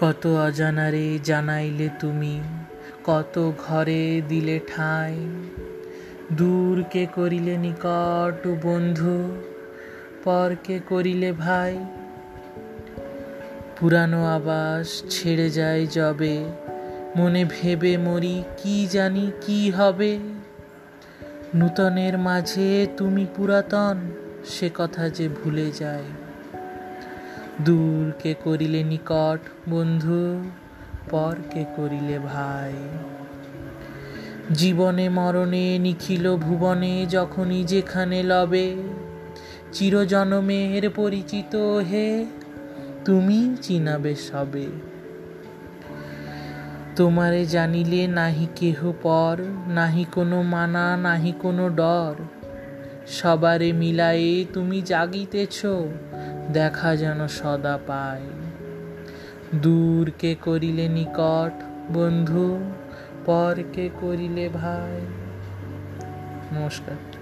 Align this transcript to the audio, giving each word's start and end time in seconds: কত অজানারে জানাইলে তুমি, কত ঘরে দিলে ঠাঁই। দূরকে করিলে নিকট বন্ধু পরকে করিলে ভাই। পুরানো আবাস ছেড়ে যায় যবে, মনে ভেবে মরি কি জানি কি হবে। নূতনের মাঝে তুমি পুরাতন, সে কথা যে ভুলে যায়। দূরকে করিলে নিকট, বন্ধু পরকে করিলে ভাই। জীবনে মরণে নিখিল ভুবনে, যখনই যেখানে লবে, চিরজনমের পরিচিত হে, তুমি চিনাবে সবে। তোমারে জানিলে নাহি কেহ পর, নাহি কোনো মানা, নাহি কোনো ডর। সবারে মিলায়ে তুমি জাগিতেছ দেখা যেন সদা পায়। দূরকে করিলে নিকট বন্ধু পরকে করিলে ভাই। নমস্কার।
কত 0.00 0.26
অজানারে 0.26 1.18
জানাইলে 1.24 1.88
তুমি, 2.00 2.40
কত 3.04 3.52
ঘরে 3.58 4.22
দিলে 4.28 4.60
ঠাঁই। 4.76 5.14
দূরকে 6.32 7.06
করিলে 7.14 7.56
নিকট 7.56 8.48
বন্ধু 8.62 9.42
পরকে 10.24 10.80
করিলে 10.88 11.32
ভাই। 11.32 11.84
পুরানো 13.80 14.26
আবাস 14.26 15.02
ছেড়ে 15.10 15.50
যায় 15.50 15.86
যবে, 15.86 16.44
মনে 17.16 17.44
ভেবে 17.44 17.96
মরি 17.96 18.42
কি 18.56 18.86
জানি 18.86 19.30
কি 19.40 19.70
হবে। 19.70 20.18
নূতনের 21.54 22.18
মাঝে 22.18 22.86
তুমি 22.96 23.26
পুরাতন, 23.36 23.96
সে 24.44 24.70
কথা 24.74 25.08
যে 25.08 25.28
ভুলে 25.28 25.70
যায়। 25.70 26.29
দূরকে 27.64 28.34
করিলে 28.44 28.82
নিকট, 28.84 29.70
বন্ধু 29.70 30.50
পরকে 31.10 31.64
করিলে 31.76 32.18
ভাই। 32.18 32.72
জীবনে 34.54 35.08
মরণে 35.08 35.78
নিখিল 35.78 36.36
ভুবনে, 36.36 37.06
যখনই 37.06 37.64
যেখানে 37.64 38.22
লবে, 38.22 38.76
চিরজনমের 39.72 40.90
পরিচিত 40.90 41.56
হে, 41.78 42.26
তুমি 43.04 43.56
চিনাবে 43.62 44.14
সবে। 44.14 44.66
তোমারে 46.96 47.46
জানিলে 47.46 48.06
নাহি 48.06 48.46
কেহ 48.56 48.92
পর, 49.02 49.42
নাহি 49.68 50.04
কোনো 50.12 50.42
মানা, 50.42 50.96
নাহি 50.96 51.32
কোনো 51.42 51.68
ডর। 51.68 52.14
সবারে 53.06 53.72
মিলায়ে 53.72 54.44
তুমি 54.52 54.82
জাগিতেছ 54.82 55.66
দেখা 56.52 56.96
যেন 56.96 57.28
সদা 57.28 57.78
পায়। 57.86 58.22
দূরকে 59.54 60.34
করিলে 60.34 60.88
নিকট 60.88 61.62
বন্ধু 61.92 62.72
পরকে 63.26 63.90
করিলে 64.00 64.48
ভাই। 64.48 65.06
নমস্কার। 66.54 67.19